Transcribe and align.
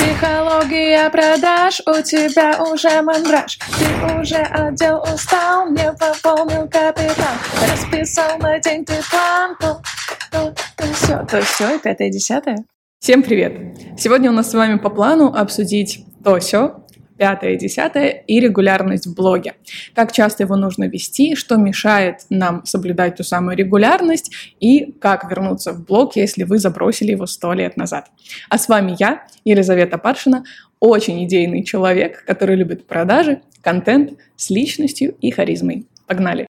Психология 0.00 1.10
продаж, 1.10 1.82
у 1.86 2.02
тебя 2.02 2.62
уже 2.62 3.02
мандраж. 3.02 3.58
Ты 3.58 4.18
уже 4.18 4.36
отдел 4.36 5.02
устал, 5.02 5.68
не 5.70 5.92
пополнил 5.92 6.66
капитал. 6.68 7.34
Расписал 7.70 8.38
на 8.38 8.58
день 8.60 8.82
ты 8.86 8.94
план, 9.10 9.56
то, 9.60 9.82
то, 10.30 10.54
то 10.76 10.84
все, 10.94 11.26
то 11.26 11.42
все, 11.42 11.76
и 11.76 11.78
пятое, 11.78 12.08
десятое. 12.08 12.64
Всем 12.98 13.22
привет! 13.22 13.78
Сегодня 13.98 14.30
у 14.30 14.32
нас 14.32 14.50
с 14.50 14.54
вами 14.54 14.78
по 14.78 14.88
плану 14.88 15.34
обсудить 15.34 16.06
то 16.24 16.40
все, 16.40 16.82
пятое, 17.20 17.56
десятое 17.56 18.08
и 18.26 18.40
регулярность 18.40 19.06
в 19.06 19.14
блоге. 19.14 19.52
Как 19.94 20.10
часто 20.10 20.44
его 20.44 20.56
нужно 20.56 20.84
вести, 20.84 21.34
что 21.34 21.56
мешает 21.56 22.20
нам 22.30 22.64
соблюдать 22.64 23.16
ту 23.16 23.24
самую 23.24 23.58
регулярность 23.58 24.32
и 24.58 24.92
как 24.92 25.30
вернуться 25.30 25.74
в 25.74 25.84
блог, 25.84 26.16
если 26.16 26.44
вы 26.44 26.58
забросили 26.58 27.10
его 27.10 27.26
сто 27.26 27.52
лет 27.52 27.76
назад. 27.76 28.10
А 28.48 28.56
с 28.56 28.68
вами 28.68 28.96
я, 28.98 29.26
Елизавета 29.44 29.98
Паршина, 29.98 30.44
очень 30.80 31.22
идейный 31.26 31.62
человек, 31.62 32.24
который 32.24 32.56
любит 32.56 32.86
продажи, 32.86 33.42
контент 33.60 34.12
с 34.36 34.48
личностью 34.48 35.14
и 35.20 35.30
харизмой. 35.30 35.86
Погнали! 36.06 36.49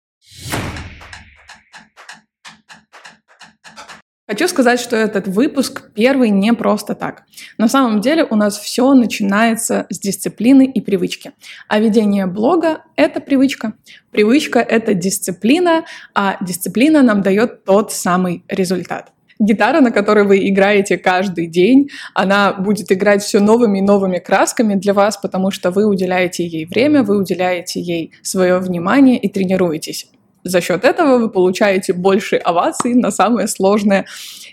Хочу 4.28 4.48
сказать, 4.48 4.80
что 4.80 4.96
этот 4.96 5.28
выпуск 5.28 5.92
первый 5.94 6.32
не 6.32 6.52
просто 6.54 6.96
так. 6.96 7.26
На 7.60 7.68
самом 7.68 8.02
деле 8.02 8.26
у 8.28 8.36
нас 8.36 8.58
все 8.58 8.92
начинается 8.96 9.86
с 9.92 10.00
дисциплины 10.00 10.66
и 10.66 10.82
привычки. 10.82 11.34
А 11.68 11.80
ведение 11.80 12.26
блога— 12.26 12.82
это 12.96 13.22
привычка. 13.22 13.74
Привычка— 14.10 14.60
это 14.62 14.96
дисциплина, 14.96 15.86
а 16.16 16.44
дисциплина 16.44 17.04
нам 17.04 17.22
дает 17.22 17.66
тот 17.66 17.92
самый 17.92 18.44
результат. 18.48 19.12
Гитара, 19.38 19.80
на 19.82 19.92
которой 19.92 20.26
вы 20.26 20.50
играете 20.50 20.98
каждый 20.98 21.46
день, 21.46 21.90
она 22.16 22.54
будет 22.54 22.92
играть 22.92 23.22
все 23.22 23.40
новыми 23.40 23.78
и 23.78 23.82
новыми 23.82 24.18
красками 24.18 24.74
для 24.74 24.96
вас, 24.96 25.18
потому 25.18 25.52
что 25.52 25.70
вы 25.70 25.86
уделяете 25.86 26.48
ей 26.48 26.66
время, 26.66 27.04
вы 27.04 27.20
уделяете 27.20 27.80
ей 27.80 28.12
свое 28.24 28.58
внимание 28.58 29.20
и 29.20 29.30
тренируетесь. 29.30 30.08
За 30.46 30.62
счет 30.62 30.86
этого 30.86 31.18
вы 31.18 31.30
получаете 31.30 31.92
больше 31.92 32.36
оваций 32.36 32.94
на 32.94 33.10
самые 33.10 33.48
сложные 33.48 34.06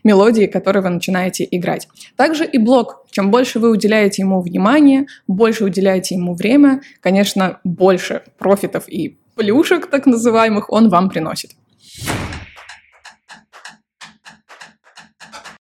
мелодии, 0.02 0.46
которые 0.46 0.82
вы 0.82 0.88
начинаете 0.88 1.46
играть. 1.50 1.86
Также 2.16 2.46
и 2.46 2.56
блог. 2.56 3.04
Чем 3.10 3.30
больше 3.30 3.58
вы 3.58 3.70
уделяете 3.70 4.22
ему 4.22 4.40
внимания, 4.40 5.06
больше 5.28 5.64
уделяете 5.64 6.14
ему 6.14 6.34
время, 6.34 6.80
конечно, 7.00 7.60
больше 7.62 8.22
профитов 8.38 8.88
и 8.88 9.18
плюшек, 9.36 9.86
так 9.86 10.06
называемых, 10.06 10.72
он 10.72 10.88
вам 10.88 11.10
приносит. 11.10 11.50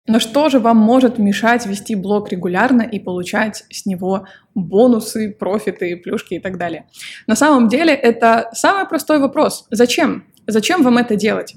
Но 0.09 0.19
что 0.19 0.49
же 0.49 0.59
вам 0.59 0.79
может 0.79 1.19
мешать 1.19 1.65
вести 1.65 1.95
блог 1.95 2.31
регулярно 2.33 2.83
и 2.83 2.99
получать 2.99 3.65
с 3.71 3.87
него 3.87 4.27
бонусы, 4.55 5.31
профиты, 5.31 5.97
плюшки 5.97 6.35
и 6.35 6.41
так 6.41 6.59
далее? 6.59 6.87
На 7.29 7.37
самом 7.37 7.69
деле 7.69 7.95
это 7.95 8.51
самый 8.53 8.87
простой 8.89 9.19
вопрос. 9.19 9.67
Зачем? 9.71 10.25
Зачем 10.49 10.83
вам 10.83 10.99
это 10.99 11.15
делать? 11.15 11.55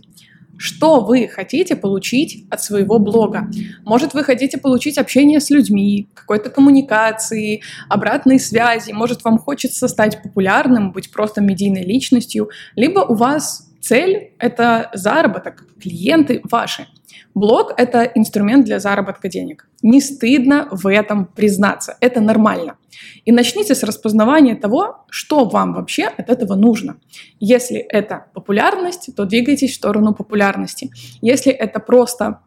Что 0.57 1.01
вы 1.01 1.27
хотите 1.27 1.75
получить 1.75 2.45
от 2.49 2.61
своего 2.61 2.99
блога? 2.99 3.49
Может, 3.83 4.13
вы 4.13 4.23
хотите 4.23 4.57
получить 4.57 4.97
общение 4.97 5.39
с 5.39 5.49
людьми, 5.49 6.07
какой-то 6.13 6.49
коммуникации, 6.49 7.61
обратной 7.89 8.39
связи, 8.39 8.91
может, 8.91 9.23
вам 9.23 9.39
хочется 9.39 9.88
стать 9.88 10.21
популярным, 10.21 10.91
быть 10.91 11.11
просто 11.11 11.41
медийной 11.41 11.83
личностью, 11.83 12.49
либо 12.75 12.99
у 12.99 13.16
вас 13.16 13.64
цель— 13.86 14.31
это 14.39 14.89
заработок, 14.94 15.66
клиенты 15.81 16.41
ваши. 16.44 16.88
Блог— 17.36 17.73
это 17.78 18.03
инструмент 18.16 18.66
для 18.66 18.80
заработка 18.80 19.30
денег. 19.30 19.67
Не 19.83 20.02
стыдно 20.02 20.67
в 20.72 20.89
этом 20.89 21.25
признаться. 21.25 21.97
Это 22.00 22.22
нормально. 22.22 22.78
И 23.25 23.31
начните 23.31 23.75
с 23.75 23.83
распознавания 23.83 24.56
того, 24.56 25.06
что 25.09 25.46
вам 25.46 25.73
вообще 25.73 26.06
от 26.06 26.29
этого 26.29 26.56
нужно. 26.56 26.97
Если 27.40 27.78
это 27.78 28.25
популярность, 28.34 29.09
то 29.16 29.25
двигайтесь 29.25 29.72
в 29.72 29.75
сторону 29.75 30.13
популярности. 30.13 30.90
Если 31.22 31.52
это 31.52 31.79
просто 31.79 32.40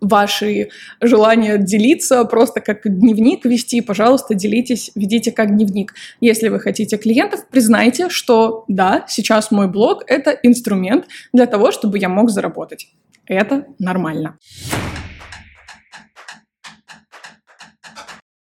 ваши 0.00 0.68
желания 1.00 1.58
делиться, 1.58 2.24
просто 2.24 2.60
как 2.60 2.80
дневник 2.84 3.44
вести, 3.44 3.80
пожалуйста, 3.80 4.34
делитесь, 4.34 4.90
ведите 4.94 5.32
как 5.32 5.56
дневник. 5.56 5.94
Если 6.20 6.48
вы 6.48 6.60
хотите 6.60 6.96
клиентов, 6.96 7.48
признайте, 7.50 8.08
что 8.08 8.64
да, 8.68 9.04
сейчас 9.08 9.50
мой 9.50 9.68
блог— 9.68 10.04
это 10.06 10.30
инструмент 10.42 11.06
для 11.32 11.46
того, 11.46 11.70
чтобы 11.70 11.98
я 11.98 12.08
мог 12.08 12.30
заработать. 12.30 12.88
Это 13.26 13.66
нормально. 13.78 14.38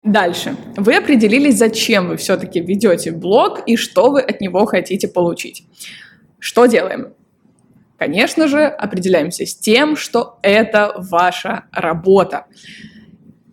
Дальше. 0.03 0.58
Вы 0.75 0.97
определились, 0.97 1.58
зачем 1.58 2.09
вы 2.09 2.18
все-таки 2.18 2.59
ведете 2.59 3.12
блог 3.12 3.62
и 3.66 3.78
что 3.78 4.12
вы 4.12 4.19
от 4.19 4.42
него 4.42 4.66
хотите 4.66 5.08
получить. 5.08 5.66
Что 6.40 6.66
делаем? 6.66 7.13
Конечно 8.03 8.50
же, 8.50 8.66
определяемся 8.66 9.46
с 9.46 9.56
тем, 9.56 9.96
что 9.96 10.38
это 10.41 10.94
ваша 10.97 11.64
работа. 11.72 12.47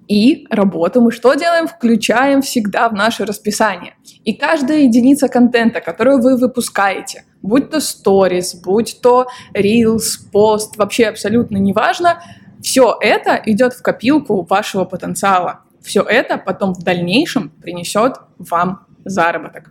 И 0.09 0.44
работу 0.50 1.00
мы 1.00 1.12
что 1.12 1.34
делаем? 1.34 1.69
Включаем 1.69 2.43
всегда 2.43 2.89
в 2.89 2.93
наше 2.93 3.25
расписание. 3.25 3.94
И 4.25 4.34
каждая 4.34 4.78
единица 4.81 5.28
контента, 5.28 5.81
которую 5.81 6.21
вы 6.21 6.37
выпускаете, 6.37 7.27
будь 7.43 7.71
то 7.71 7.78
сторис, 7.78 8.56
будь 8.56 8.99
то 9.00 9.28
reels, 9.55 10.19
пост, 10.33 10.77
вообще 10.77 11.06
абсолютно 11.06 11.59
неважно, 11.59 12.21
все 12.60 12.99
это 13.00 13.41
идет 13.47 13.75
в 13.75 13.83
копилку 13.83 14.43
вашего 14.43 14.84
потенциала. 14.84 15.60
Все 15.81 16.03
это 16.03 16.39
потом 16.39 16.75
в 16.75 16.83
дальнейшем 16.83 17.50
принесет 17.50 18.15
вам 18.37 18.84
заработок 19.05 19.71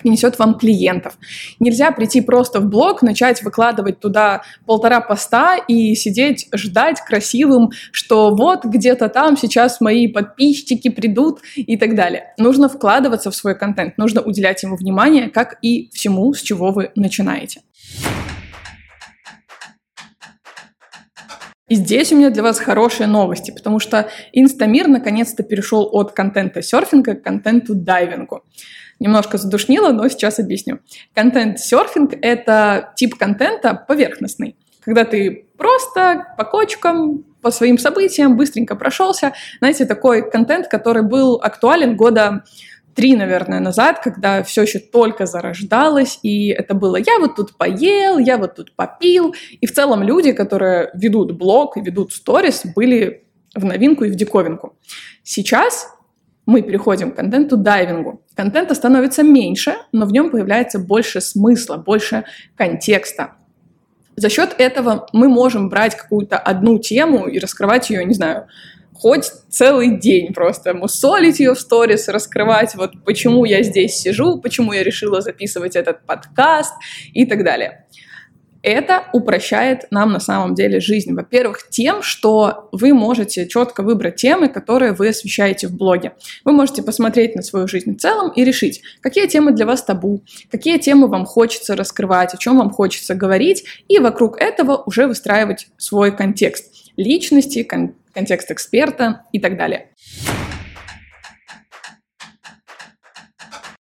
принесет 0.00 0.38
вам 0.38 0.58
клиентов. 0.58 1.18
Нельзя 1.58 1.90
прийти 1.92 2.20
просто 2.20 2.60
в 2.60 2.68
блог, 2.68 3.02
начать 3.02 3.42
выкладывать 3.42 4.00
туда 4.00 4.42
полтора 4.66 5.00
поста 5.00 5.56
и 5.56 5.94
сидеть, 5.94 6.48
ждать 6.54 7.00
красивым, 7.00 7.70
что 7.92 8.34
вот 8.34 8.64
где-то 8.64 9.08
там 9.08 9.36
сейчас 9.36 9.80
мои 9.80 10.08
подписчики 10.08 10.88
придут 10.88 11.40
и 11.54 11.76
так 11.76 11.94
далее. 11.94 12.34
Нужно 12.38 12.68
вкладываться 12.68 13.30
в 13.30 13.36
свой 13.36 13.56
контент, 13.56 13.98
нужно 13.98 14.20
уделять 14.20 14.62
ему 14.62 14.76
внимание, 14.76 15.28
как 15.30 15.58
и 15.62 15.90
всему, 15.92 16.32
с 16.34 16.40
чего 16.40 16.72
вы 16.72 16.90
начинаете. 16.96 17.60
И 21.70 21.76
здесь 21.76 22.12
у 22.12 22.16
меня 22.16 22.30
для 22.30 22.42
вас 22.42 22.58
хорошие 22.58 23.06
новости, 23.06 23.52
потому 23.52 23.78
что 23.78 24.08
Инстамир 24.32 24.88
наконец-то 24.88 25.44
перешел 25.44 25.88
от 25.92 26.10
контента 26.10 26.62
серфинга 26.62 27.14
к 27.14 27.22
контенту 27.22 27.76
дайвингу 27.76 28.42
немножко 29.00 29.38
задушнило, 29.38 29.90
но 29.92 30.08
сейчас 30.08 30.38
объясню. 30.38 30.78
Контент-серфинг— 31.14 32.12
это 32.22 32.92
тип 32.94 33.16
контента 33.16 33.74
поверхностный, 33.74 34.56
когда 34.80 35.04
ты 35.04 35.46
просто 35.56 36.34
по 36.38 36.44
кочкам, 36.44 37.24
по 37.42 37.50
своим 37.50 37.78
событиям 37.78 38.36
быстренько 38.36 38.76
прошелся. 38.76 39.32
Знаете, 39.58 39.86
такой 39.86 40.30
контент, 40.30 40.68
который 40.68 41.02
был 41.02 41.40
актуален 41.42 41.96
года 41.96 42.44
три, 42.94 43.16
наверное, 43.16 43.60
назад, 43.60 44.00
когда 44.02 44.42
все 44.42 44.62
еще 44.62 44.78
только 44.78 45.24
зарождалось, 45.24 46.18
и 46.22 46.48
это 46.48 46.74
было 46.74 46.96
«я 46.96 47.18
вот 47.18 47.36
тут 47.36 47.56
поел», 47.56 48.18
«я 48.18 48.36
вот 48.36 48.56
тут 48.56 48.74
попил», 48.74 49.34
и 49.60 49.66
в 49.66 49.72
целом 49.72 50.02
люди, 50.02 50.32
которые 50.32 50.90
ведут 50.94 51.32
блог 51.32 51.76
и 51.76 51.80
ведут 51.80 52.12
сторис, 52.12 52.62
были 52.74 53.24
в 53.54 53.64
новинку 53.64 54.04
и 54.04 54.10
в 54.10 54.16
диковинку. 54.16 54.76
Сейчас 55.22 55.88
мы 56.50 56.62
переходим 56.62 57.12
к 57.12 57.16
контенту-дайвингу. 57.16 58.22
Контента 58.34 58.74
становится 58.74 59.22
меньше, 59.22 59.76
но 59.92 60.04
в 60.04 60.12
нем 60.12 60.30
появляется 60.30 60.80
больше 60.80 61.20
смысла, 61.20 61.76
больше 61.76 62.24
контекста. 62.56 63.34
За 64.16 64.28
счет 64.28 64.56
этого 64.58 65.06
мы 65.12 65.28
можем 65.28 65.68
брать 65.68 65.96
какую-то 65.96 66.36
одну 66.38 66.80
тему 66.80 67.28
и 67.28 67.38
раскрывать 67.38 67.88
ее, 67.90 68.04
не 68.04 68.14
знаю, 68.14 68.48
хоть 68.92 69.30
целый 69.48 69.96
день 69.96 70.34
просто 70.34 70.74
мусолить 70.74 71.38
ее 71.38 71.54
в 71.54 71.60
сторис, 71.60 72.08
раскрывать 72.08 72.74
вот 72.74 72.92
почему 73.04 73.44
я 73.44 73.62
здесь 73.62 73.94
сижу, 73.94 74.40
почему 74.40 74.72
я 74.72 74.82
решила 74.82 75.20
записывать 75.20 75.76
этот 75.76 76.04
подкаст 76.04 76.74
и 77.14 77.26
так 77.26 77.44
далее. 77.44 77.86
Это 78.62 79.04
упрощает 79.12 79.86
нам 79.90 80.12
на 80.12 80.20
самом 80.20 80.54
деле 80.54 80.80
жизнь. 80.80 81.14
Во-первых, 81.14 81.68
тем, 81.70 82.02
что 82.02 82.68
вы 82.72 82.92
можете 82.92 83.48
четко 83.48 83.82
выбрать 83.82 84.16
темы, 84.16 84.48
которые 84.48 84.92
вы 84.92 85.08
освещаете 85.08 85.68
в 85.68 85.76
блоге. 85.76 86.12
Вы 86.44 86.52
можете 86.52 86.82
посмотреть 86.82 87.34
на 87.34 87.42
свою 87.42 87.66
жизнь 87.66 87.96
в 87.96 88.00
целом 88.00 88.30
и 88.30 88.44
решить, 88.44 88.82
какие 89.00 89.26
темы 89.26 89.52
для 89.52 89.66
вас 89.66 89.82
табу, 89.82 90.22
какие 90.50 90.78
темы 90.78 91.08
вам 91.08 91.24
хочется 91.24 91.74
раскрывать, 91.74 92.34
о 92.34 92.36
чем 92.36 92.58
вам 92.58 92.70
хочется 92.70 93.14
говорить, 93.14 93.64
и 93.88 93.98
вокруг 93.98 94.40
этого 94.40 94.82
уже 94.84 95.06
выстраивать 95.06 95.68
свой 95.78 96.14
контекст 96.14 96.70
личности, 96.96 97.62
кон- 97.62 97.94
контекст 98.12 98.50
эксперта 98.50 99.22
и 99.32 99.40
так 99.40 99.56
далее. 99.56 99.88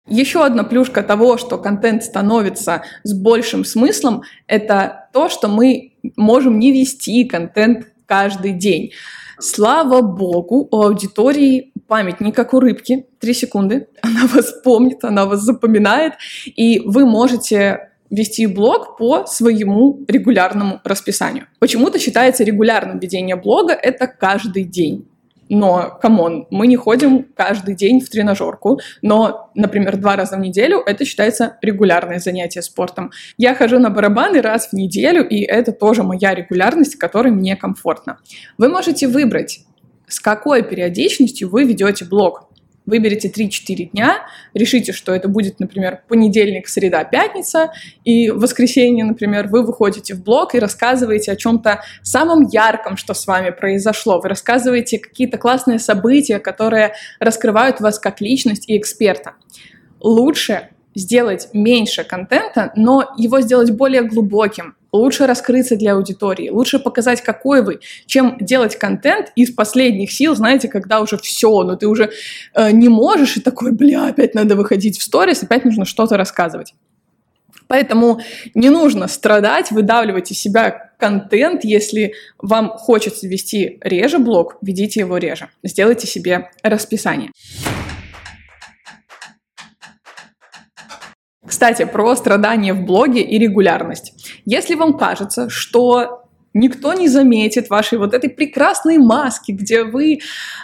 Еще 0.08 0.46
одна 0.46 0.64
плюшка 0.64 1.02
того, 1.02 1.38
что 1.38 1.58
контент 1.58 2.04
становится 2.04 2.84
с 3.04 3.14
большим 3.14 3.66
смыслом, 3.66 4.22
это 4.46 5.10
то, 5.14 5.30
что 5.30 5.48
мы 5.48 5.94
можем 6.16 6.60
не 6.60 6.72
вести 6.72 7.24
контент 7.26 7.88
каждый 8.06 8.52
день. 8.52 8.92
Слава 9.40 10.02
богу, 10.02 10.68
у 10.72 10.82
аудитории 10.82 11.74
память 11.88 12.22
не 12.22 12.32
как 12.32 12.54
у 12.54 12.60
рыбки, 12.60 13.08
три 13.20 13.34
секунды, 13.34 13.88
она 14.02 14.28
вас 14.28 14.54
помнит, 14.64 15.04
она 15.04 15.26
вас 15.26 15.42
запоминает, 15.42 16.14
и 16.46 16.82
вы 16.86 17.06
можете 17.06 17.90
вести 18.12 18.46
блог 18.46 18.98
по 18.98 19.26
своему 19.26 20.06
регулярному 20.08 20.80
расписанию. 20.84 21.48
Почему-то 21.60 21.98
считается 21.98 22.44
регулярным 22.44 23.00
ведение 23.00 23.36
блога 23.36 23.74
это 23.74 24.08
каждый 24.08 24.64
день. 24.64 25.08
Но, 25.50 25.98
come 26.02 26.28
on, 26.28 26.48
мы 26.50 26.68
не 26.68 26.76
ходим 26.76 27.28
каждый 27.36 27.76
день 27.76 28.02
в 28.02 28.10
тренажерку, 28.10 28.80
но, 29.02 29.52
например, 29.54 29.98
два 29.98 30.16
раза 30.16 30.38
в 30.38 30.40
неделю 30.40 30.82
это 30.86 31.06
считается 31.06 31.58
регулярное 31.62 32.20
занятие 32.20 32.62
спортом. 32.62 33.12
Я 33.38 33.54
хожу 33.54 33.78
на 33.80 33.90
барабаны 33.90 34.42
раз 34.42 34.70
в 34.70 34.74
неделю, 34.74 35.28
и 35.28 35.42
это 35.42 35.72
тоже 35.72 36.04
моя 36.04 36.34
регулярность, 36.34 36.96
которой 36.96 37.32
мне 37.32 37.56
комфортно. 37.56 38.20
Вы 38.58 38.70
можете 38.70 39.08
выбрать, 39.08 39.62
с 40.08 40.20
какой 40.20 40.64
периодичностью 40.64 41.50
вы 41.50 41.64
ведете 41.64 42.06
блог. 42.06 42.50
Выберите 42.86 43.30
3-4 43.30 43.92
дня, 43.92 44.28
решите, 44.54 44.92
что 44.92 45.14
это 45.14 45.28
будет, 45.28 45.60
например, 45.60 46.02
понедельник, 46.08 46.68
среда, 46.68 47.04
пятница, 47.04 47.72
и 48.04 48.30
в 48.30 48.40
воскресенье, 48.40 49.06
например, 49.06 49.48
вы 49.48 49.66
выходите 49.66 50.14
в 50.14 50.24
блог 50.24 50.54
и 50.54 50.60
рассказываете 50.60 51.32
о 51.32 51.36
чем-то 51.36 51.82
самом 52.04 52.48
ярком, 52.48 52.98
что 52.98 53.14
с 53.14 53.26
вами 53.26 53.50
произошло. 53.50 54.20
Вы 54.22 54.30
рассказываете 54.30 55.00
какие-то 55.00 55.38
классные 55.38 55.80
события, 55.80 56.40
которые 56.40 56.94
раскрывают 57.20 57.80
вас 57.80 58.00
как 58.00 58.22
личность 58.22 58.70
и 58.70 58.78
эксперта. 58.78 59.34
Лучше 60.00 60.70
сделать 60.96 61.50
меньше 61.54 62.04
контента, 62.04 62.72
но 62.76 63.14
его 63.18 63.42
сделать 63.42 63.72
более 63.72 64.04
глубоким, 64.04 64.76
лучше 64.92 65.28
раскрыться 65.28 65.76
для 65.76 65.94
аудитории, 65.94 66.50
лучше 66.50 66.80
показать, 66.80 67.22
какой 67.22 67.62
вы, 67.64 67.80
чем 68.06 68.38
делать 68.40 68.78
контент 68.78 69.32
из 69.36 69.52
последних 69.52 70.12
сил, 70.12 70.36
знаете, 70.36 70.68
когда 70.68 71.02
уже 71.02 71.18
все, 71.18 71.64
но 71.64 71.76
ты 71.76 71.88
уже 71.88 72.12
э, 72.54 72.72
не 72.72 72.90
можешь, 72.90 73.38
и 73.38 73.42
такой, 73.42 73.72
бля, 73.72 74.08
опять 74.08 74.34
надо 74.34 74.56
выходить 74.56 74.98
в 74.98 75.04
сторис, 75.04 75.44
опять 75.44 75.66
нужно 75.66 75.86
что-то 75.86 76.18
рассказывать. 76.18 76.74
Поэтому 77.68 78.22
не 78.54 78.70
нужно 78.70 79.08
страдать, 79.08 79.72
выдавливать 79.72 80.32
из 80.32 80.40
себя 80.40 80.92
контент. 81.00 81.64
Если 81.64 82.14
вам 82.38 82.70
хочется 82.70 83.28
вести 83.28 83.80
реже 83.82 84.20
блог, 84.20 84.58
ведите 84.62 85.00
его 85.00 85.18
реже. 85.18 85.50
Сделайте 85.64 86.06
себе 86.06 86.52
расписание. 86.62 87.32
Кстати, 91.48 91.86
про 91.86 92.16
страдания 92.16 92.74
в 92.74 92.86
блоге 92.86 93.22
и 93.22 93.38
регулярность. 93.38 94.14
Если 94.46 94.76
вам 94.76 94.98
кажется, 94.98 95.50
что 95.50 96.26
никто 96.56 96.94
не 96.94 97.08
заметит 97.08 97.70
вашей 97.70 98.00
вот 98.00 98.14
этой 98.14 98.30
прекрасной 98.30 98.98
маски, 98.98 99.52
где 99.52 99.84
вы 99.84 100.14
э, 100.14 100.18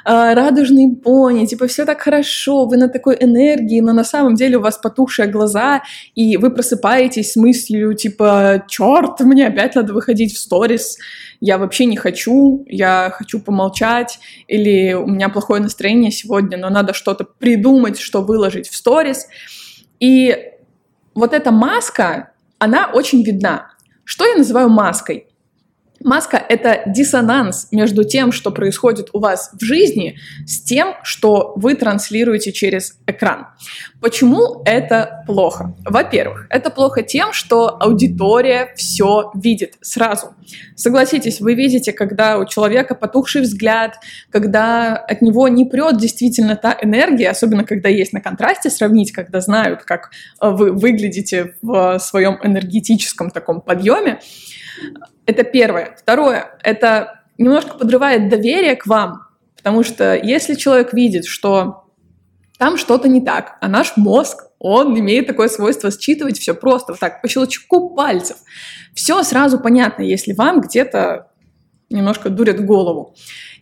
радужный 0.05 0.95
пони, 0.95 1.45
типа 1.45 1.67
все 1.67 1.85
так 1.85 2.01
хорошо, 2.01 2.65
вы 2.65 2.77
на 2.77 2.87
такой 2.87 3.17
энергии, 3.19 3.81
но 3.81 3.93
на 3.93 4.05
самом 4.05 4.35
деле 4.35 4.57
у 4.57 4.61
вас 4.61 4.77
потухшие 4.77 5.27
глаза, 5.27 5.83
и 6.15 6.37
вы 6.37 6.49
просыпаетесь 6.49 7.33
с 7.33 7.35
мыслью 7.35 7.93
типа 7.93 8.63
«Черт, 8.67 9.19
мне 9.19 9.47
опять 9.47 9.75
надо 9.75 9.93
выходить 9.93 10.33
в 10.33 10.39
сторис, 10.39 10.97
я 11.41 11.57
вообще 11.57 11.85
не 11.85 11.97
хочу, 11.97 12.65
я 12.67 13.13
хочу 13.13 13.41
помолчать, 13.41 14.19
или 14.47 14.93
у 14.93 15.07
меня 15.07 15.27
плохое 15.27 15.61
настроение 15.61 16.11
сегодня, 16.11 16.57
но 16.57 16.69
надо 16.69 16.93
что-то 16.93 17.25
придумать, 17.25 17.99
что 17.99 18.21
выложить 18.21 18.69
в 18.69 18.75
сторис». 18.75 19.27
И 19.99 20.51
вот 21.13 21.33
эта 21.33 21.51
маска, 21.51 22.31
она 22.59 22.87
очень 22.93 23.23
видна. 23.23 23.71
Что 24.03 24.25
я 24.25 24.35
называю 24.35 24.69
маской? 24.69 25.30
Маска— 26.03 26.43
это 26.49 26.81
диссонанс 26.85 27.67
между 27.71 28.03
тем, 28.03 28.31
что 28.31 28.51
происходит 28.51 29.09
у 29.13 29.19
вас 29.19 29.51
в 29.53 29.63
жизни, 29.63 30.17
с 30.45 30.61
тем, 30.61 30.95
что 31.03 31.53
вы 31.55 31.75
транслируете 31.75 32.51
через 32.51 32.97
экран. 33.07 33.47
Почему 33.99 34.61
это 34.65 35.23
плохо? 35.27 35.75
Во-первых, 35.85 36.47
это 36.49 36.69
плохо 36.69 37.03
тем, 37.03 37.33
что 37.33 37.77
аудитория 37.79 38.73
все 38.75 39.31
видит 39.35 39.75
сразу. 39.81 40.33
Согласитесь, 40.75 41.39
вы 41.39 41.53
видите, 41.53 41.93
когда 41.93 42.37
у 42.37 42.45
человека 42.45 42.95
потухший 42.95 43.41
взгляд, 43.41 43.95
когда 44.29 44.95
от 44.95 45.21
него 45.21 45.47
не 45.47 45.65
прет 45.65 45.97
действительно 45.97 46.55
та 46.55 46.77
энергия, 46.81 47.29
особенно 47.29 47.63
когда 47.63 47.89
есть 47.89 48.13
на 48.13 48.21
контрасте 48.21 48.69
сравнить, 48.69 49.11
когда 49.11 49.41
знают, 49.41 49.83
как 49.83 50.11
вы 50.39 50.71
выглядите 50.71 51.55
в 51.61 51.99
своем 51.99 52.39
энергетическом 52.43 53.29
таком 53.29 53.61
подъеме, 53.61 54.19
это 55.25 55.43
первое. 55.43 55.95
Второе, 55.97 56.57
это 56.63 57.21
немножко 57.37 57.77
подрывает 57.77 58.29
доверие 58.29 58.75
к 58.75 58.87
вам, 58.87 59.27
потому 59.57 59.83
что 59.83 60.15
если 60.15 60.55
человек 60.55 60.93
видит, 60.93 61.25
что 61.25 61.85
там 62.57 62.77
что-то 62.77 63.07
не 63.07 63.21
так, 63.21 63.57
а 63.61 63.67
наш 63.67 63.97
мозг, 63.97 64.43
он 64.59 64.97
имеет 64.99 65.25
такое 65.25 65.47
свойство 65.47 65.91
считывать 65.91 66.37
все 66.37 66.53
просто 66.53 66.93
вот 66.93 66.99
так, 66.99 67.21
по 67.21 67.27
щелчку 67.27 67.95
пальцев. 67.95 68.37
Все 68.93 69.23
сразу 69.23 69.59
понятно, 69.59 70.03
если 70.03 70.33
вам 70.33 70.61
где-то 70.61 71.31
немножко 71.89 72.29
дурят 72.29 72.63
голову. 72.63 73.15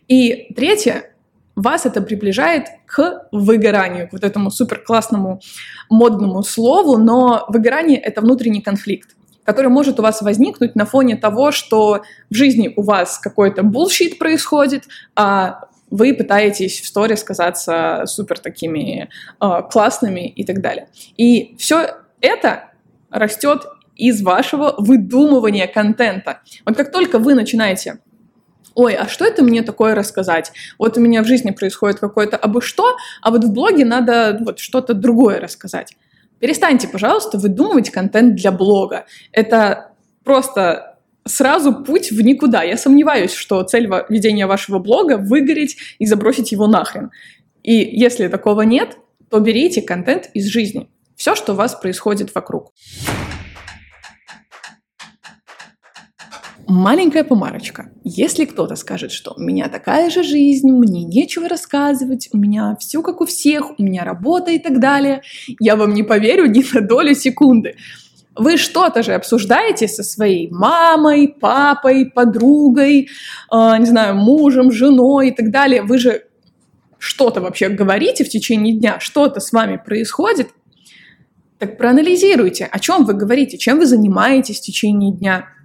И 0.08 0.52
третье, 0.54 1.14
вас 1.56 1.86
это 1.86 2.02
приближает 2.02 2.66
к 2.86 3.28
выгоранию, 3.32 4.08
к 4.08 4.12
вот 4.12 4.24
этому 4.24 4.50
супер 4.50 4.82
классному 4.82 5.40
модному 5.88 6.42
слову, 6.42 6.98
но 6.98 7.46
выгорание— 7.48 7.98
это 7.98 8.20
внутренний 8.20 8.60
конфликт 8.60 9.16
который 9.50 9.66
может 9.66 9.98
у 9.98 10.02
вас 10.02 10.22
возникнуть 10.22 10.76
на 10.76 10.86
фоне 10.86 11.16
того, 11.16 11.50
что 11.50 12.02
в 12.30 12.34
жизни 12.34 12.72
у 12.76 12.82
вас 12.82 13.18
какой-то 13.18 13.64
bullshit 13.64 14.16
происходит, 14.18 14.84
а 15.16 15.62
вы 15.90 16.14
пытаетесь 16.14 16.80
в 16.80 16.86
сторис 16.86 17.24
казаться 17.24 18.04
супер 18.06 18.38
такими 18.38 19.08
э, 19.40 19.62
классными 19.72 20.28
и 20.28 20.44
так 20.44 20.60
далее. 20.60 20.86
И 21.16 21.56
все 21.58 21.96
это 22.20 22.70
растет 23.10 23.62
из 23.96 24.22
вашего 24.22 24.76
выдумывания 24.78 25.66
контента. 25.66 26.42
Вот 26.64 26.76
как 26.76 26.92
только 26.92 27.18
вы 27.18 27.34
начинаете 27.34 27.98
ой, 28.74 28.94
а 28.94 29.08
что 29.08 29.24
это 29.24 29.42
мне 29.42 29.62
такое 29.62 29.96
рассказать? 29.96 30.52
Вот 30.78 30.96
у 30.96 31.00
меня 31.00 31.22
в 31.24 31.26
жизни 31.26 31.50
происходит 31.50 31.98
какое-то 31.98 32.36
абы 32.36 32.62
что, 32.62 32.96
а 33.20 33.30
вот 33.32 33.44
в 33.44 33.52
блоге 33.52 33.84
надо 33.84 34.38
вот 34.40 34.60
что-то 34.60 34.94
другое 34.94 35.40
рассказать. 35.40 35.96
Перестаньте, 36.40 36.88
пожалуйста, 36.88 37.38
выдумывать 37.38 37.90
контент 37.90 38.34
для 38.34 38.50
блога. 38.50 39.04
Это 39.30 39.92
просто 40.24 40.98
сразу 41.26 41.84
путь 41.84 42.10
в 42.10 42.20
никуда. 42.22 42.62
Я 42.62 42.76
сомневаюсь, 42.76 43.32
что 43.32 43.62
цель 43.62 43.88
ведения 44.08 44.46
вашего 44.46 44.78
блога— 44.78 45.16
выгореть 45.18 45.76
и 45.98 46.06
забросить 46.06 46.50
его 46.50 46.66
нахрен. 46.66 47.10
И 47.62 47.74
если 47.74 48.28
такого 48.28 48.62
нет, 48.62 48.96
то 49.28 49.38
берите 49.38 49.82
контент 49.82 50.30
из 50.34 50.46
жизни. 50.46 50.88
Все, 51.14 51.34
что 51.34 51.52
у 51.52 51.56
вас 51.56 51.74
происходит 51.74 52.34
вокруг. 52.34 52.72
Маленькая 56.70 57.24
помарочка. 57.24 57.90
Если 58.04 58.44
кто-то 58.44 58.76
скажет, 58.76 59.12
что 59.12 59.34
у 59.36 59.40
меня 59.40 59.68
такая 59.68 60.08
же 60.08 60.22
жизнь, 60.22 60.70
мне 60.70 61.02
нечего 61.04 61.48
рассказывать, 61.48 62.28
у 62.32 62.38
меня 62.38 62.76
все 62.78 63.02
как 63.02 63.20
у 63.20 63.26
всех, 63.26 63.78
у 63.78 63.82
меня 63.82 64.04
работа 64.04 64.52
и 64.52 64.58
так 64.58 64.78
далее, 64.78 65.22
я 65.58 65.76
вам 65.76 65.94
не 65.94 66.02
поверю 66.02 66.46
ни 66.46 66.64
на 66.72 66.80
долю 66.80 67.14
секунды. 67.14 67.74
Вы 68.36 68.56
что-то 68.56 69.02
же 69.02 69.14
обсуждаете 69.14 69.88
со 69.88 70.04
своей 70.04 70.48
мамой, 70.50 71.28
папой, 71.28 72.06
подругой, 72.06 73.08
э, 73.52 73.76
не 73.78 73.86
знаю, 73.86 74.14
мужем, 74.14 74.70
женой 74.70 75.28
и 75.28 75.32
так 75.32 75.50
далее. 75.50 75.82
Вы 75.82 75.98
же 75.98 76.22
что-то 76.98 77.40
вообще 77.40 77.68
говорите 77.68 78.24
в 78.24 78.28
течение 78.28 78.74
дня, 78.74 79.00
что-то 79.00 79.40
с 79.40 79.52
вами 79.52 79.82
происходит. 79.84 80.50
Так 81.58 81.76
проанализируйте, 81.76 82.64
о 82.64 82.78
чем 82.78 83.04
вы 83.04 83.14
говорите, 83.14 83.58
чем 83.58 83.78
вы 83.78 83.86
занимаетесь 83.86 84.60
в 84.60 84.62
течение 84.62 85.12
дня– 85.12 85.46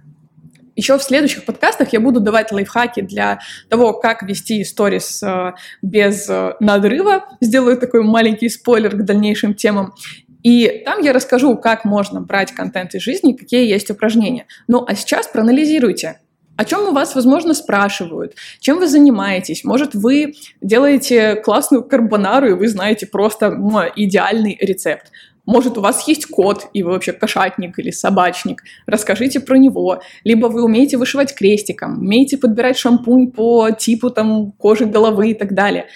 еще 0.76 0.98
в 0.98 1.02
следующих 1.02 1.44
подкастах 1.44 1.92
я 1.92 2.00
буду 2.00 2.20
давать 2.20 2.52
лайфхаки 2.52 3.00
для 3.00 3.40
того, 3.68 3.94
как 3.94 4.22
вести 4.22 4.62
сторис 4.62 5.22
э, 5.22 5.54
без 5.82 6.28
э, 6.28 6.54
надрыва. 6.60 7.24
Сделаю 7.40 7.78
такой 7.78 8.02
маленький 8.02 8.48
спойлер 8.50 8.94
к 8.94 9.04
дальнейшим 9.04 9.54
темам. 9.54 9.94
И 10.42 10.82
там 10.84 11.00
я 11.00 11.12
расскажу, 11.12 11.56
как 11.56 11.84
можно 11.84 12.20
брать 12.20 12.52
контент 12.52 12.94
из 12.94 13.02
жизни, 13.02 13.32
какие 13.32 13.68
есть 13.68 13.90
упражнения. 13.90 14.46
Ну 14.68 14.84
а 14.86 14.94
сейчас 14.94 15.26
проанализируйте, 15.26 16.20
о 16.56 16.64
чем 16.64 16.88
у 16.88 16.92
вас, 16.92 17.14
возможно, 17.14 17.52
спрашивают, 17.54 18.34
чем 18.60 18.78
вы 18.78 18.86
занимаетесь. 18.86 19.64
Может, 19.64 19.94
вы 19.94 20.34
делаете 20.60 21.36
классную 21.36 21.84
карбонару, 21.84 22.48
и 22.48 22.52
вы 22.52 22.68
знаете 22.68 23.06
просто 23.06 23.50
ну, 23.50 23.80
идеальный 23.96 24.56
рецепт. 24.60 25.10
Может, 25.46 25.78
у 25.78 25.80
вас 25.80 26.06
есть 26.08 26.26
кот, 26.26 26.66
и 26.72 26.82
вы 26.82 26.90
вообще 26.90 27.12
кошатник 27.12 27.78
или 27.78 27.92
собачник, 27.92 28.62
расскажите 28.86 29.38
про 29.38 29.56
него. 29.56 30.02
Либо 30.24 30.46
вы 30.48 30.64
умеете 30.64 30.96
вышивать 30.96 31.34
крестиком, 31.34 32.00
умеете 32.00 32.36
подбирать 32.36 32.76
шампунь 32.76 33.30
по 33.30 33.70
типу 33.70 34.10
там, 34.10 34.52
кожи 34.52 34.86
головы 34.86 35.30
и 35.30 35.34
так 35.34 35.54
далее. 35.54 35.86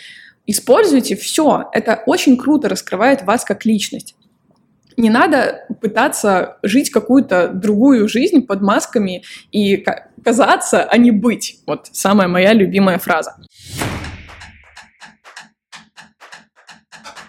Используйте 0.47 1.17
все. 1.17 1.69
Это 1.73 2.03
очень 2.07 2.37
круто 2.37 2.69
раскрывает 2.69 3.23
вас 3.23 3.45
как 3.45 3.65
личность. 3.65 4.15
Не 4.97 5.11
надо 5.11 5.67
пытаться 5.81 6.59
жить 6.63 6.91
какую-то 6.91 7.49
другую 7.49 8.09
жизнь 8.09 8.43
под 8.43 8.61
масками 8.61 9.23
и 9.51 9.85
казаться, 10.23 10.85
а 10.85 10.97
не 10.97 11.11
быть. 11.11 11.61
Вот 11.67 11.89
самая 11.93 12.29
моя 12.29 12.53
любимая 12.53 12.99
фраза. 12.99 13.37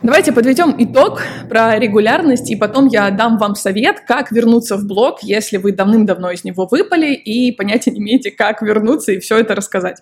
Давайте 0.03 0.31
подведем 0.31 0.73
итог 0.79 1.21
про 1.47 1.77
регулярность, 1.77 2.49
и 2.49 2.55
потом 2.55 2.87
я 2.87 3.11
дам 3.11 3.37
вам 3.37 3.53
совет, 3.53 3.99
как 3.99 4.31
вернуться 4.31 4.75
в 4.75 4.87
блог, 4.87 5.21
если 5.21 5.57
вы 5.57 5.73
давным-давно 5.73 6.31
из 6.31 6.43
него 6.43 6.65
выпали 6.65 7.13
и 7.13 7.51
понятия 7.51 7.91
не 7.91 7.99
имеете, 7.99 8.31
как 8.31 8.63
вернуться 8.63 9.11
и 9.11 9.19
все 9.19 9.37
это 9.37 9.53
рассказать. 9.53 10.01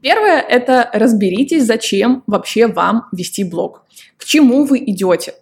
Первое— 0.00 0.40
это 0.48 0.88
разберитесь, 0.94 1.66
зачем 1.66 2.22
вообще 2.26 2.66
вам 2.66 3.08
вести 3.12 3.44
блог, 3.44 3.84
к 4.16 4.24
чему 4.24 4.64
вы 4.64 4.78
идете. 4.78 5.34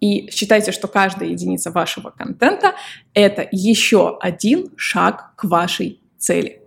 И 0.00 0.28
считайте, 0.32 0.72
что 0.72 0.88
каждая 0.88 1.28
единица 1.28 1.70
вашего 1.70 2.10
контента— 2.10 2.74
это 3.14 3.46
еще 3.52 4.18
один 4.20 4.72
шаг 4.74 5.36
к 5.36 5.44
вашей 5.44 6.00
цели. 6.18 6.60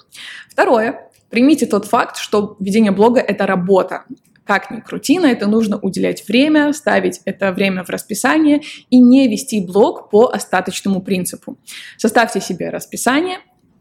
Второе. 0.49 1.09
Примите 1.29 1.65
тот 1.65 1.83
факт, 1.83 2.15
что 2.15 2.55
ведение 2.61 2.93
блога— 2.93 3.19
это 3.27 3.45
работа. 3.45 4.05
Как 4.45 4.69
ни 4.69 4.79
крути, 4.79 5.17
на 5.17 5.31
это 5.31 5.47
нужно 5.47 5.79
уделять 5.79 6.27
время, 6.27 6.71
ставить 6.71 7.19
это 7.25 7.51
время 7.51 7.83
в 7.83 7.89
расписание 7.89 8.61
и 8.91 8.99
не 8.99 9.27
вести 9.27 9.59
блог 9.59 10.11
по 10.11 10.27
остаточному 10.27 11.01
принципу. 11.01 11.57
Составьте 11.97 12.39
себе 12.39 12.69
расписание, 12.69 13.39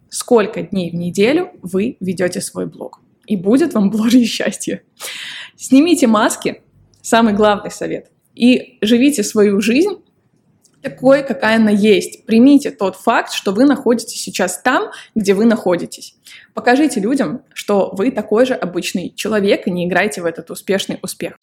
сколько 0.09 0.63
дней 0.63 0.91
в 0.91 0.95
неделю 0.95 1.51
вы 1.61 1.99
ведете 2.01 2.41
свой 2.41 2.67
блог. 2.67 3.01
И 3.27 3.37
будет 3.37 3.75
вам 3.75 3.91
божье 3.91 4.25
счастье. 4.25 4.83
Снимите 5.57 6.07
маски, 6.07 6.63
самый 7.03 7.35
главный 7.35 7.71
совет, 7.71 8.11
и 8.35 8.79
живите 8.81 9.23
свою 9.23 9.61
жизнь 9.61 10.04
такой, 10.85 11.25
какая 11.25 11.57
она 11.57 11.71
есть. 11.71 12.27
Примите 12.27 12.71
тот 12.71 12.95
факт, 12.95 13.33
что 13.33 13.53
вы 13.53 13.65
находитесь 13.65 14.23
сейчас 14.23 14.61
там, 14.61 14.91
где 15.15 15.33
вы 15.35 15.47
находитесь. 15.47 16.15
Покажите 16.53 17.01
людям, 17.01 17.43
что 17.55 17.91
вы 17.97 18.11
такой 18.11 18.45
же 18.47 18.55
обычный 18.55 19.13
человек 19.15 19.67
и 19.67 19.71
не 19.71 19.87
играйте 19.87 20.21
в 20.21 20.27
этот 20.27 20.51
успешный 20.51 20.99
успех. 21.03 21.39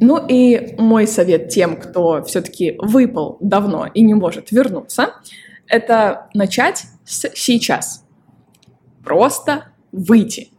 Ну 0.00 0.26
и 0.26 0.74
мой 0.76 1.06
совет 1.06 1.50
тем, 1.50 1.76
кто 1.76 2.24
все-таки 2.24 2.76
выпал 2.78 3.36
давно 3.40 3.86
и 3.86 4.02
не 4.02 4.14
может 4.14 4.50
вернуться, 4.50 5.14
это 5.68 6.28
начать 6.34 6.84
с 7.04 7.30
сейчас. 7.34 8.04
Просто 9.04 9.66
выйти. 9.92 10.53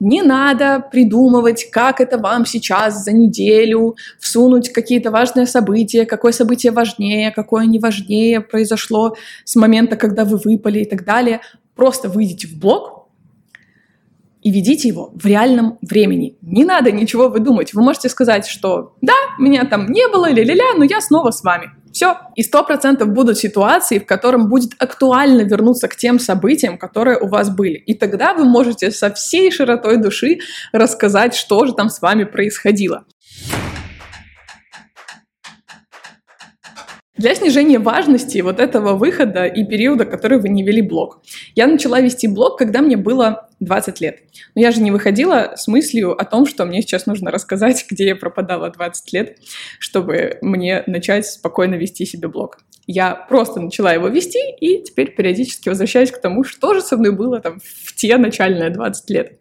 Не 0.00 0.22
надо 0.22 0.84
придумывать, 0.90 1.70
как 1.70 2.00
это 2.00 2.18
вам 2.18 2.46
сейчас 2.46 3.04
за 3.04 3.12
неделю 3.12 3.96
всунуть 4.18 4.72
какие-то 4.72 5.10
важные 5.10 5.46
события, 5.46 6.04
какое 6.04 6.32
событие 6.32 6.72
важнее, 6.72 7.30
какое 7.30 7.66
не 7.66 7.78
важнее 7.78 8.40
произошло 8.40 9.16
с 9.44 9.54
момента, 9.56 9.96
когда 9.96 10.24
вы 10.24 10.38
выпали 10.44 10.80
и 10.80 10.84
так 10.84 11.04
далее. 11.04 11.40
Просто 11.76 12.08
выйдите 12.08 12.48
в 12.48 12.58
блог 12.58 13.08
и 14.42 14.50
ведите 14.50 14.88
его 14.88 15.10
в 15.14 15.24
реальном 15.24 15.78
времени. 15.80 16.36
Не 16.42 16.64
надо 16.64 16.92
ничего 16.92 17.28
выдумать. 17.28 17.72
Вы 17.72 17.82
можете 17.82 18.08
сказать, 18.08 18.46
что 18.46 18.94
да, 19.00 19.14
меня 19.38 19.64
там 19.64 19.90
не 19.90 20.06
было, 20.08 20.30
ля-ля-ля, 20.30 20.74
но 20.76 20.84
я 20.84 21.00
снова 21.00 21.30
с 21.30 21.42
вами. 21.42 21.70
Все. 21.94 22.16
И 22.34 22.42
сто 22.42 22.64
процентов 22.64 23.10
будут 23.10 23.38
ситуации, 23.38 24.00
в 24.00 24.04
котором 24.04 24.48
будет 24.48 24.72
актуально 24.80 25.42
вернуться 25.42 25.86
к 25.86 25.94
тем 25.94 26.18
событиям, 26.18 26.76
которые 26.76 27.18
у 27.20 27.28
вас 27.28 27.50
были. 27.50 27.74
И 27.74 27.94
тогда 27.94 28.34
вы 28.34 28.44
можете 28.44 28.90
со 28.90 29.14
всей 29.14 29.52
широтой 29.52 29.98
души 29.98 30.40
рассказать, 30.72 31.36
что 31.36 31.64
же 31.66 31.72
там 31.72 31.88
с 31.88 32.02
вами 32.02 32.24
происходило. 32.24 33.04
Для 37.16 37.32
снижения 37.36 37.78
важности 37.78 38.40
вот 38.40 38.58
этого 38.58 38.94
выхода 38.94 39.46
и 39.46 39.64
периода, 39.64 40.04
который 40.04 40.40
вы 40.40 40.48
не 40.48 40.64
вели 40.64 40.82
блог. 40.82 41.22
Я 41.54 41.68
начала 41.68 42.00
вести 42.00 42.26
блог, 42.26 42.58
когда 42.58 42.82
мне 42.82 42.96
было 42.96 43.48
20 43.64 44.00
лет. 44.00 44.20
Но 44.54 44.60
я 44.60 44.70
же 44.70 44.80
не 44.80 44.90
выходила 44.90 45.54
с 45.56 45.66
мыслью 45.68 46.12
о 46.12 46.24
том, 46.24 46.46
что 46.46 46.64
мне 46.64 46.82
сейчас 46.82 47.06
нужно 47.06 47.30
рассказать, 47.30 47.86
где 47.90 48.06
я 48.08 48.16
пропадала 48.16 48.70
20 48.70 49.12
лет, 49.12 49.38
чтобы 49.78 50.38
мне 50.40 50.84
начать 50.86 51.26
спокойно 51.26 51.74
вести 51.74 52.06
себе 52.06 52.28
блог. 52.28 52.58
Я 52.86 53.14
просто 53.14 53.60
начала 53.60 53.92
его 53.92 54.08
вести 54.08 54.40
и 54.60 54.82
теперь 54.82 55.14
периодически 55.14 55.68
возвращаюсь 55.70 56.10
к 56.10 56.20
тому, 56.20 56.44
что 56.44 56.74
же 56.74 56.82
со 56.82 56.96
мной 56.96 57.12
было 57.12 57.40
там 57.40 57.58
в 57.60 57.94
те 57.94 58.16
начальные 58.18 58.70
20 58.70 59.10
лет. 59.10 59.38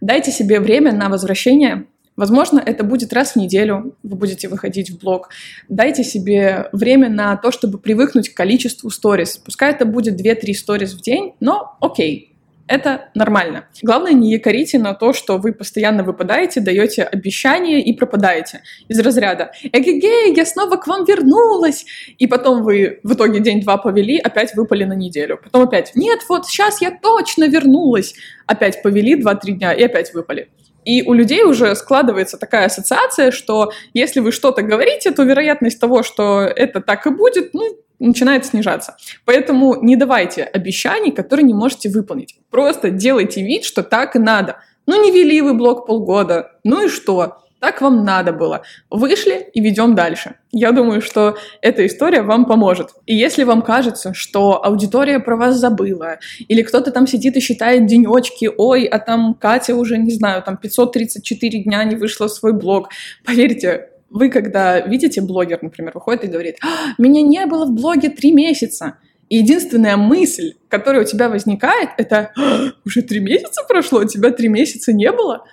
Дайте 0.00 0.30
себе 0.30 0.60
время 0.60 0.92
на 0.92 1.08
возвращение 1.08 1.86
Возможно, 2.16 2.62
это 2.64 2.82
будет 2.82 3.12
раз 3.12 3.32
в 3.32 3.36
неделю, 3.36 3.94
вы 4.02 4.16
будете 4.16 4.48
выходить 4.48 4.90
в 4.90 4.98
блог. 4.98 5.28
Дайте 5.68 6.02
себе 6.02 6.68
время 6.72 7.10
на 7.10 7.36
то, 7.36 7.50
чтобы 7.50 7.78
привыкнуть 7.78 8.30
к 8.30 8.36
количеству 8.36 8.90
сторис. 8.90 9.36
Пускай 9.36 9.72
это 9.72 9.84
будет 9.84 10.18
2-3 10.18 10.54
сторис 10.54 10.94
в 10.94 11.02
день, 11.02 11.34
но 11.40 11.76
окей, 11.80 12.35
это 12.68 13.10
нормально. 13.14 13.66
Главное, 13.82 14.12
не 14.12 14.32
якорите 14.32 14.78
на 14.78 14.94
то, 14.94 15.12
что 15.12 15.38
вы 15.38 15.52
постоянно 15.52 16.02
выпадаете, 16.02 16.60
даете 16.60 17.04
обещания 17.04 17.80
и 17.80 17.92
пропадаете. 17.92 18.62
Из 18.88 18.98
разряда 18.98 19.52
«Эгегей, 19.62 20.34
я 20.34 20.44
снова 20.44 20.76
к 20.76 20.86
вам 20.86 21.04
вернулась!» 21.04 21.86
И 22.18 22.26
потом 22.26 22.62
вы 22.64 23.00
в 23.02 23.14
итоге 23.14 23.40
день-два 23.40 23.76
повели, 23.76 24.18
опять 24.18 24.54
выпали 24.54 24.84
на 24.84 24.94
неделю. 24.94 25.38
Потом 25.42 25.62
опять 25.62 25.92
«Нет, 25.94 26.20
вот 26.28 26.46
сейчас 26.46 26.80
я 26.80 26.90
точно 26.90 27.48
вернулась!» 27.48 28.14
Опять 28.46 28.82
повели 28.82 29.20
2-3 29.20 29.38
дня 29.52 29.72
и 29.72 29.82
опять 29.82 30.12
выпали. 30.14 30.48
И 30.84 31.02
у 31.02 31.12
людей 31.12 31.42
уже 31.42 31.74
складывается 31.74 32.38
такая 32.38 32.66
ассоциация, 32.66 33.32
что 33.32 33.72
если 33.92 34.20
вы 34.20 34.30
что-то 34.30 34.62
говорите, 34.62 35.10
то 35.10 35.24
вероятность 35.24 35.80
того, 35.80 36.04
что 36.04 36.42
это 36.42 36.80
так 36.80 37.06
и 37.06 37.10
будет, 37.10 37.54
ну, 37.54 37.76
начинает 37.98 38.46
снижаться. 38.46 38.96
Поэтому 39.24 39.82
не 39.82 39.96
давайте 39.96 40.42
обещаний, 40.42 41.12
которые 41.12 41.44
не 41.44 41.54
можете 41.54 41.88
выполнить. 41.88 42.36
Просто 42.50 42.90
делайте 42.90 43.42
вид, 43.42 43.64
что 43.64 43.82
так 43.82 44.16
и 44.16 44.18
надо. 44.18 44.58
Ну, 44.86 45.02
не 45.02 45.10
вели 45.10 45.40
вы 45.40 45.54
блог 45.54 45.86
полгода, 45.86 46.52
ну 46.62 46.86
и 46.86 46.88
что? 46.88 47.38
Так 47.58 47.80
вам 47.80 48.04
надо 48.04 48.32
было. 48.32 48.62
Вышли 48.90 49.48
и 49.54 49.60
ведем 49.60 49.94
дальше. 49.94 50.34
Я 50.52 50.72
думаю, 50.72 51.00
что 51.00 51.36
эта 51.62 51.86
история 51.86 52.22
вам 52.22 52.44
поможет. 52.44 52.90
И 53.06 53.14
если 53.16 53.44
вам 53.44 53.62
кажется, 53.62 54.12
что 54.12 54.64
аудитория 54.64 55.20
про 55.20 55.36
вас 55.36 55.56
забыла, 55.56 56.18
или 56.48 56.62
кто-то 56.62 56.90
там 56.90 57.06
сидит 57.06 57.36
и 57.36 57.40
считает 57.40 57.86
денечки, 57.86 58.50
ой, 58.56 58.84
а 58.84 58.98
там 58.98 59.34
Катя 59.34 59.74
уже, 59.74 59.96
не 59.96 60.12
знаю, 60.12 60.42
там 60.42 60.58
534 60.58 61.62
дня 61.64 61.82
не 61.84 61.96
вышла 61.96 62.28
в 62.28 62.32
свой 62.32 62.52
блог, 62.52 62.90
поверьте, 63.24 63.88
вы 64.10 64.28
когда 64.30 64.80
видите 64.80 65.20
блогер, 65.20 65.58
например, 65.62 65.92
выходит 65.94 66.24
и 66.24 66.28
говорит, 66.28 66.56
а, 66.62 66.94
меня 66.98 67.22
не 67.22 67.44
было 67.46 67.66
в 67.66 67.72
блоге 67.72 68.08
три 68.08 68.32
месяца, 68.32 68.98
и 69.28 69.38
единственная 69.38 69.96
мысль, 69.96 70.54
которая 70.68 71.02
у 71.02 71.04
тебя 71.04 71.28
возникает, 71.28 71.90
это 71.98 72.32
«А, 72.36 72.72
уже 72.84 73.02
три 73.02 73.20
месяца 73.20 73.62
прошло, 73.68 74.00
у 74.00 74.04
тебя 74.04 74.30
три 74.30 74.48
месяца 74.48 74.92
не 74.92 75.10
было 75.10 75.44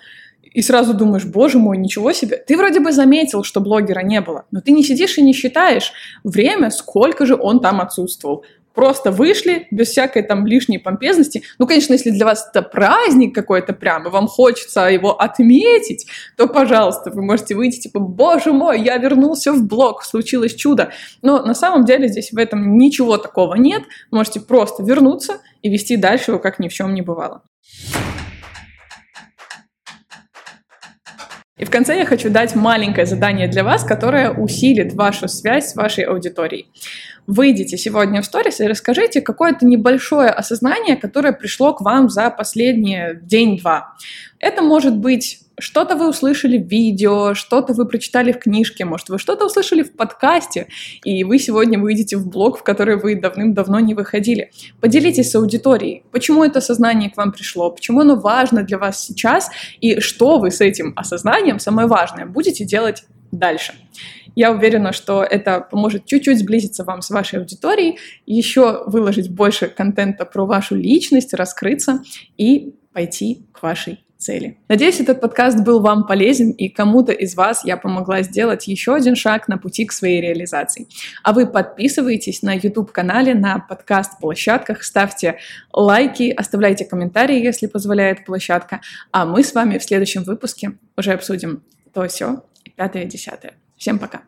и 0.54 0.62
сразу 0.62 0.94
думаешь, 0.94 1.24
боже 1.24 1.58
мой, 1.58 1.76
ничего 1.76 2.12
себе. 2.12 2.36
Ты 2.36 2.56
вроде 2.56 2.78
бы 2.78 2.92
заметил, 2.92 3.42
что 3.42 3.60
блогера 3.60 4.00
не 4.00 4.20
было, 4.20 4.46
но 4.52 4.60
ты 4.60 4.70
не 4.70 4.84
сидишь 4.84 5.18
и 5.18 5.22
не 5.22 5.32
считаешь 5.32 5.92
время, 6.22 6.70
сколько 6.70 7.26
же 7.26 7.34
он 7.34 7.60
там 7.60 7.80
отсутствовал. 7.80 8.44
Просто 8.74 9.12
вышли, 9.12 9.66
без 9.70 9.88
всякой 9.88 10.22
там 10.22 10.46
лишней 10.46 10.78
помпезности. 10.78 11.42
Ну, 11.58 11.66
конечно, 11.66 11.92
если 11.92 12.10
для 12.10 12.26
вас 12.26 12.48
это 12.48 12.62
праздник 12.62 13.34
какой-то 13.34 13.72
прям, 13.72 14.06
и 14.06 14.10
вам 14.10 14.26
хочется 14.26 14.88
его 14.88 15.12
отметить, 15.12 16.06
то, 16.36 16.48
пожалуйста, 16.48 17.10
вы 17.10 17.22
можете 17.22 17.54
выйти, 17.54 17.80
типа, 17.80 18.00
боже 18.00 18.52
мой, 18.52 18.82
я 18.82 18.96
вернулся 18.96 19.52
в 19.52 19.66
блог, 19.66 20.02
случилось 20.02 20.54
чудо. 20.54 20.90
Но 21.22 21.42
на 21.42 21.54
самом 21.54 21.84
деле 21.84 22.08
здесь 22.08 22.32
в 22.32 22.38
этом 22.38 22.76
ничего 22.76 23.16
такого 23.16 23.54
нет. 23.54 23.82
Вы 24.10 24.18
можете 24.18 24.40
просто 24.40 24.82
вернуться 24.82 25.40
и 25.62 25.70
вести 25.70 25.96
дальше 25.96 26.32
его, 26.32 26.40
как 26.40 26.58
ни 26.58 26.68
в 26.68 26.72
чем 26.72 26.94
не 26.94 27.02
бывало. 27.02 27.42
И 31.56 31.64
в 31.64 31.70
конце 31.70 31.96
я 31.96 32.04
хочу 32.04 32.30
дать 32.30 32.56
маленькое 32.56 33.06
задание 33.06 33.46
для 33.46 33.62
вас, 33.62 33.84
которое 33.84 34.30
усилит 34.32 34.92
вашу 34.94 35.28
связь 35.28 35.70
с 35.70 35.76
вашей 35.76 36.04
аудиторией. 36.04 36.68
Выйдите 37.26 37.78
сегодня 37.78 38.20
в 38.20 38.26
сторис 38.26 38.60
и 38.60 38.66
расскажите 38.66 39.20
какое-то 39.20 39.64
небольшое 39.64 40.28
осознание, 40.28 40.96
которое 40.96 41.32
пришло 41.32 41.72
к 41.72 41.80
вам 41.80 42.10
за 42.10 42.28
последний 42.30 43.18
день-два. 43.22 43.94
Это 44.38 44.62
может 44.62 44.96
быть 44.96 45.40
что-то 45.58 45.96
вы 45.96 46.08
услышали 46.08 46.58
в 46.58 46.66
видео, 46.66 47.34
что-то 47.34 47.74
вы 47.74 47.86
прочитали 47.86 48.32
в 48.32 48.38
книжке, 48.38 48.84
может, 48.84 49.08
вы 49.08 49.18
что-то 49.18 49.46
услышали 49.46 49.82
в 49.82 49.92
подкасте, 49.92 50.66
и 51.04 51.22
вы 51.24 51.38
сегодня 51.38 51.78
выйдете 51.78 52.16
в 52.16 52.28
блог, 52.28 52.58
в 52.58 52.62
который 52.62 52.96
вы 52.96 53.14
давным-давно 53.14 53.78
не 53.80 53.94
выходили. 53.94 54.50
Поделитесь 54.80 55.30
с 55.30 55.34
аудиторией, 55.36 56.02
почему 56.10 56.44
это 56.44 56.58
осознание 56.58 57.10
к 57.10 57.16
вам 57.16 57.32
пришло, 57.32 57.70
почему 57.70 58.00
оно 58.00 58.16
важно 58.16 58.62
для 58.64 58.78
вас 58.78 59.04
сейчас, 59.04 59.50
и 59.80 60.00
что 60.00 60.38
вы 60.38 60.50
с 60.50 60.60
этим 60.60 60.92
осознанием, 60.96 61.58
самое 61.58 61.86
важное, 61.86 62.26
будете 62.26 62.64
делать 62.64 63.04
дальше. 63.38 63.74
Я 64.36 64.50
уверена, 64.50 64.92
что 64.92 65.22
это 65.22 65.60
поможет 65.60 66.06
чуть-чуть 66.06 66.40
сблизиться 66.40 66.84
вам 66.84 67.02
с 67.02 67.10
вашей 67.10 67.38
аудиторией, 67.38 67.98
еще 68.26 68.82
выложить 68.86 69.30
больше 69.30 69.68
контента 69.68 70.24
про 70.24 70.44
вашу 70.44 70.74
личность, 70.74 71.34
раскрыться 71.34 72.02
и 72.36 72.74
пойти 72.92 73.46
к 73.52 73.62
вашей 73.62 74.04
цели. 74.24 74.58
Надеюсь, 74.68 75.00
этот 75.00 75.20
подкаст 75.20 75.62
был 75.64 75.80
вам 75.80 76.06
полезен, 76.06 76.50
и 76.50 76.68
кому-то 76.68 77.12
из 77.12 77.34
вас 77.34 77.64
я 77.64 77.76
помогла 77.76 78.22
сделать 78.22 78.66
еще 78.66 78.94
один 78.94 79.16
шаг 79.16 79.48
на 79.48 79.58
пути 79.58 79.84
к 79.84 79.92
своей 79.92 80.20
реализации. 80.20 80.88
А 81.22 81.32
вы 81.32 81.46
подписывайтесь 81.46 82.42
на 82.42 82.54
YouTube-канале, 82.54 83.34
на 83.34 83.58
подкаст-площадках, 83.58 84.82
ставьте 84.82 85.36
лайки, 85.72 86.30
оставляйте 86.30 86.86
комментарии, 86.86 87.44
если 87.44 87.66
позволяет 87.66 88.24
площадка. 88.24 88.80
А 89.12 89.26
мы 89.26 89.44
с 89.44 89.52
вами 89.54 89.78
в 89.78 89.84
следующем 89.84 90.24
выпуске 90.24 90.78
уже 90.96 91.12
обсудим 91.12 91.62
то 91.92 92.08
все, 92.08 92.42
пятое, 92.76 93.04
десятое. 93.04 93.54
Всем 93.76 93.98
пока. 93.98 94.22